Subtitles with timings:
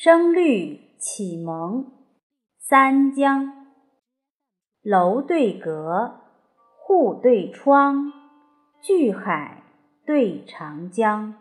[0.00, 1.90] 声律启蒙。
[2.60, 3.66] 三江，
[4.80, 6.20] 楼对阁，
[6.78, 8.12] 户对窗，
[8.80, 9.64] 巨海
[10.06, 11.34] 对长江，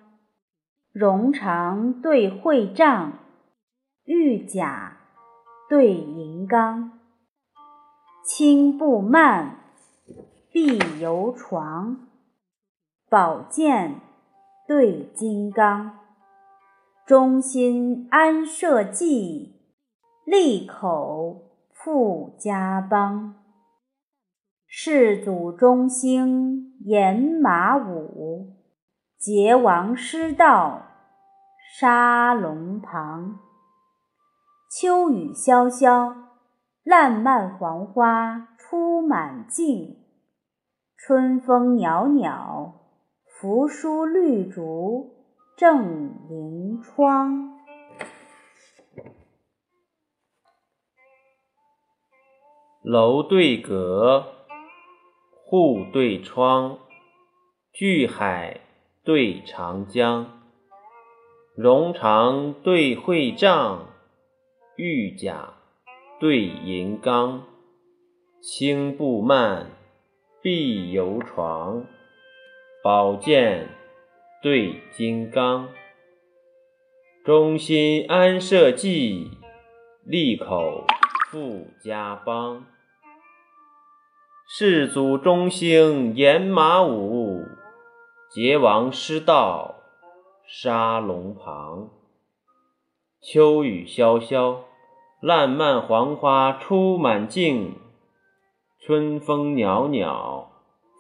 [0.92, 3.20] 荣长对会帐，
[4.06, 4.98] 玉甲
[5.70, 7.00] 对银缸，
[8.26, 9.60] 轻步慢，
[10.52, 12.08] 碧游床，
[13.08, 14.02] 宝剑
[14.68, 16.07] 对金刚。
[17.08, 19.54] 忠心安社稷，
[20.26, 23.34] 利口富家邦。
[24.68, 28.58] 世祖中兴严马武，
[29.22, 30.82] 桀王失道
[31.80, 33.40] 杀龙旁。
[34.70, 36.14] 秋雨潇潇，
[36.84, 39.96] 烂漫黄花出满径；
[40.98, 42.74] 春风袅袅，
[43.26, 45.17] 扶疏绿竹。
[45.58, 47.58] 正迎窗，
[52.84, 54.36] 楼对阁，
[55.34, 56.78] 户对窗，
[57.74, 58.62] 巨海
[59.04, 60.44] 对长江，
[61.56, 63.88] 荣长对会帐，
[64.76, 65.56] 玉甲
[66.20, 67.48] 对银缸，
[68.44, 69.72] 轻步慢，
[70.40, 71.84] 碧游床，
[72.84, 73.70] 宝剑。
[74.50, 75.68] 对金刚，
[77.26, 79.30] 忠心安社稷，
[80.06, 80.86] 利口
[81.30, 82.66] 富家邦。
[84.48, 87.44] 世祖中兴严马武，
[88.34, 89.76] 桀王失道
[90.46, 91.90] 杀龙旁。
[93.20, 94.60] 秋雨潇潇，
[95.20, 97.74] 烂漫黄花出满径；
[98.80, 100.50] 春风袅袅，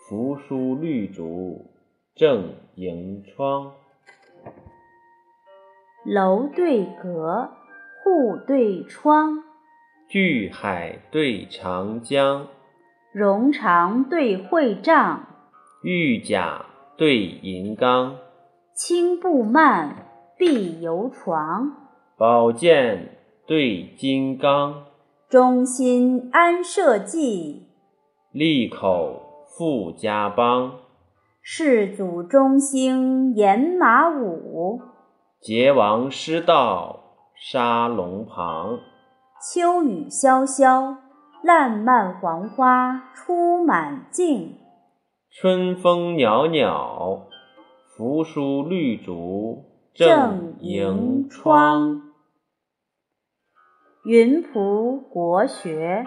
[0.05, 1.76] 扶疏绿竹。
[2.17, 3.73] 正迎窗，
[6.03, 7.51] 楼对阁，
[8.03, 9.43] 户对窗，
[10.09, 12.47] 巨海对长江，
[13.11, 15.27] 荣长对会帐，
[15.83, 16.65] 玉甲
[16.97, 18.17] 对银缸，
[18.73, 20.07] 轻步慢，
[20.39, 21.71] 碧游床，
[22.17, 24.85] 宝剑对金刚，
[25.29, 27.67] 忠心安社稷，
[28.31, 30.79] 利口富家邦。
[31.49, 34.81] 世祖中兴严马武，
[35.41, 38.79] 桀王失道杀龙旁。
[39.41, 40.97] 秋雨潇潇，
[41.41, 44.57] 烂漫黄花出满径；
[45.31, 47.29] 春风袅袅，
[47.95, 49.63] 扶疏绿竹
[49.93, 52.01] 正迎窗。
[54.03, 56.05] 云仆国学。